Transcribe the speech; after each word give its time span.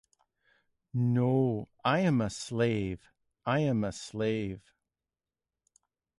No 0.95 1.69
I 1.85 1.99
am 1.99 2.21
a 2.21 2.31
slave, 2.31 3.11
I 3.45 3.59
am 3.59 3.83
a 3.83 3.91
slave. 3.91 4.63